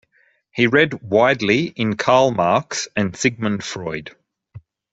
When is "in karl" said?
1.65-2.31